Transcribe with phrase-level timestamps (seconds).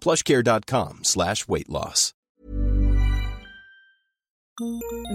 [0.00, 2.14] plushcare.com slash weight loss.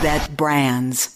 [0.04, 1.15] that brands.